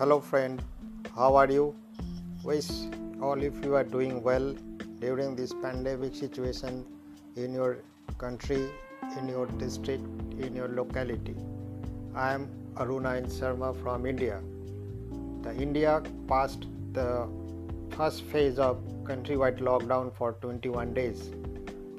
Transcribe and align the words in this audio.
Hello, 0.00 0.18
friend. 0.18 0.62
How 1.14 1.36
are 1.36 1.50
you? 1.50 1.74
Wish 2.42 2.68
all 3.20 3.42
if 3.42 3.52
you 3.62 3.74
are 3.74 3.84
doing 3.84 4.22
well 4.22 4.54
during 4.98 5.36
this 5.36 5.52
pandemic 5.52 6.14
situation 6.14 6.86
in 7.36 7.52
your 7.52 7.76
country, 8.16 8.70
in 9.18 9.28
your 9.28 9.44
district, 9.64 10.02
in 10.38 10.56
your 10.56 10.68
locality. 10.68 11.36
I 12.14 12.32
am 12.32 12.48
Aruna 12.76 13.12
Sharma 13.28 13.78
from 13.82 14.06
India. 14.06 14.40
The 15.42 15.54
India 15.54 16.02
passed 16.26 16.64
the 16.94 17.28
first 17.90 18.22
phase 18.22 18.58
of 18.58 18.78
countrywide 19.04 19.58
lockdown 19.58 20.14
for 20.14 20.32
21 20.40 20.94
days. 20.94 21.30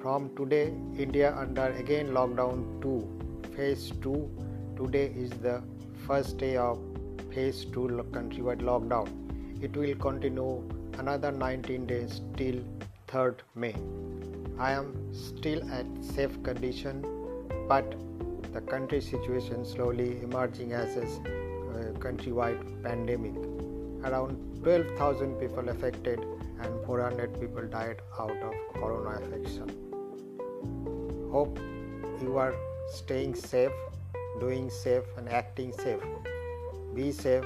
From 0.02 0.36
today, 0.36 0.74
India 0.98 1.36
under 1.38 1.68
again 1.74 2.08
lockdown 2.08 2.82
2, 2.82 3.52
phase 3.56 3.92
2. 4.02 4.28
Today 4.76 5.14
is 5.16 5.30
the 5.30 5.62
first 6.08 6.40
day 6.40 6.58
of 6.58 6.80
phase 7.34 7.66
2 7.66 8.06
countrywide 8.12 8.62
lockdown. 8.70 9.08
It 9.64 9.76
will 9.76 9.96
continue 9.96 10.64
another 10.98 11.32
19 11.32 11.86
days 11.86 12.22
till 12.38 12.60
3rd 13.08 13.36
May. 13.56 13.76
I 14.60 14.72
am 14.72 14.88
still 15.14 15.62
at 15.72 15.86
safe 16.02 16.42
condition, 16.44 17.06
but 17.68 17.96
the 18.54 18.62
country 18.62 19.02
situation 19.02 19.66
slowly 19.66 20.22
emerging 20.22 20.74
as 20.74 20.98
a 20.98 21.04
uh, 21.04 21.92
countrywide 22.06 22.84
pandemic. 22.84 23.36
Around 24.04 24.38
12,000 24.64 25.36
people 25.36 25.70
affected 25.70 26.20
and 26.60 26.86
400 26.86 27.40
people 27.40 27.68
died 27.68 28.02
out 28.20 28.38
of 28.50 28.54
corona 28.74 29.20
infection. 29.20 29.70
Hope 31.32 31.58
you 32.22 32.38
are 32.38 32.54
staying 32.90 33.36
safe, 33.36 33.72
doing 34.40 34.70
safe, 34.70 35.06
and 35.18 35.30
acting 35.30 35.72
safe. 35.72 36.02
Be 36.94 37.12
safe, 37.14 37.46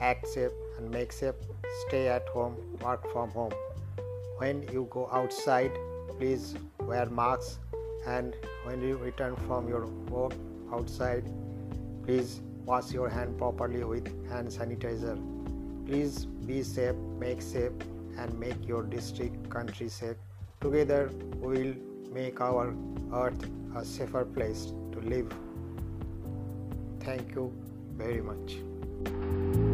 act 0.00 0.28
safe, 0.28 0.52
and 0.78 0.90
make 0.90 1.12
safe. 1.12 1.34
Stay 1.88 2.08
at 2.08 2.28
home, 2.28 2.56
work 2.80 3.10
from 3.12 3.30
home. 3.30 3.52
When 4.36 4.62
you 4.72 4.86
go 4.90 5.08
outside, 5.12 5.72
please 6.16 6.54
wear 6.78 7.06
masks, 7.06 7.58
and 8.06 8.36
when 8.64 8.80
you 8.80 8.96
return 8.96 9.34
from 9.48 9.68
your 9.68 9.86
work 10.10 10.32
outside, 10.72 11.24
please 12.04 12.40
wash 12.64 12.92
your 12.92 13.08
hand 13.08 13.36
properly 13.36 13.82
with 13.82 14.06
hand 14.30 14.48
sanitizer. 14.48 15.16
Please 15.86 16.26
be 16.46 16.62
safe, 16.62 16.94
make 17.18 17.42
safe, 17.42 17.72
and 18.16 18.38
make 18.38 18.66
your 18.66 18.84
district, 18.84 19.50
country 19.50 19.88
safe. 19.88 20.16
Together, 20.60 21.10
we 21.40 21.58
will 21.58 21.74
make 22.12 22.40
our 22.40 22.74
earth 23.12 23.50
a 23.74 23.84
safer 23.84 24.24
place 24.24 24.72
to 24.92 25.00
live. 25.00 25.32
Thank 27.00 27.34
you 27.34 27.52
very 27.98 28.22
much. 28.22 29.67